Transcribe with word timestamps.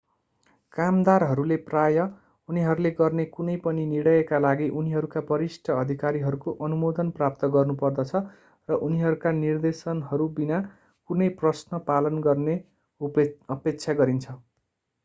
कामदारहरूले 0.73 1.57
प्रायः 1.65 2.07
उनीहरूले 2.49 2.91
गर्ने 2.95 3.25
कुनै 3.33 3.57
पनि 3.65 3.83
निर्णयका 3.89 4.39
लागि 4.41 4.69
उनीहरूका 4.79 5.23
वरिष्ठ 5.27 5.75
अधिकारीहरूको 5.75 6.55
अनुमोदन 6.69 7.13
प्राप्त 7.19 7.51
गर्नुपर्दछ 7.53 8.23
र 8.69 8.79
उनीहरूका 8.89 9.35
निर्देशनहरू 9.37 10.29
बिना 10.35 10.63
कुनै 11.09 11.29
प्रश्न 11.37 11.85
पालन 11.87 12.21
गर्ने 12.25 12.59
अपेक्षा 13.01 13.99
गरिन्छ 14.03 14.39